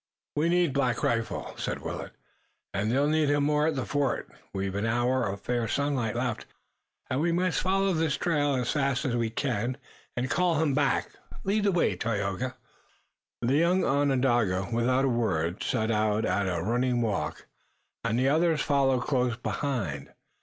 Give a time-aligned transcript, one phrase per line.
[0.35, 2.13] "We need Black Rifle," said Willet,
[2.73, 4.31] "and they'll need him more at the fort.
[4.51, 6.47] We've an hour of fair sunlight left,
[7.11, 9.77] and we must follow this trail as fast as we can
[10.17, 11.11] and call him back.
[11.43, 12.55] Lead the way, Tayoga."
[13.43, 17.45] The young Onondaga, without a word, set out at a running walk,
[18.03, 20.09] and the others followed close behind.